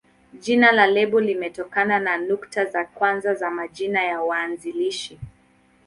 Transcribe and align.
Jina 0.33 0.71
la 0.71 0.87
lebo 0.87 1.19
limetokana 1.19 1.99
na 1.99 2.17
nukta 2.17 2.65
za 2.65 2.85
kwanza 2.85 3.33
za 3.35 3.51
majina 3.51 4.03
ya 4.03 4.21
waanzilishi. 4.21 5.19